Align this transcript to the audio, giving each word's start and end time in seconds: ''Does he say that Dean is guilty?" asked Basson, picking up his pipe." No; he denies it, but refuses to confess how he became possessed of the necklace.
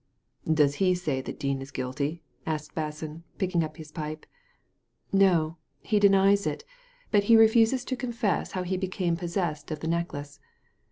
''Does 0.51 0.77
he 0.81 0.95
say 0.95 1.21
that 1.21 1.39
Dean 1.39 1.61
is 1.61 1.69
guilty?" 1.69 2.23
asked 2.47 2.73
Basson, 2.73 3.21
picking 3.37 3.63
up 3.63 3.77
his 3.77 3.91
pipe." 3.91 4.25
No; 5.13 5.57
he 5.83 5.99
denies 5.99 6.47
it, 6.47 6.63
but 7.11 7.29
refuses 7.29 7.85
to 7.85 7.95
confess 7.95 8.53
how 8.53 8.63
he 8.63 8.77
became 8.77 9.15
possessed 9.15 9.69
of 9.69 9.81
the 9.81 9.87
necklace. 9.87 10.39